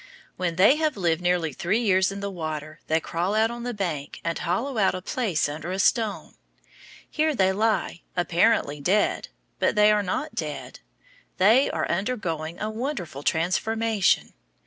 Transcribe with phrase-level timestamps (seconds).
[0.35, 3.71] When they have lived nearly three years in the water they crawl out on the
[3.71, 6.33] bank and hollow out a place under a stone.
[7.07, 9.27] Here they lie, apparently dead,
[9.59, 10.79] but they are not dead.
[11.37, 14.33] They are undergoing a wonderful transformation.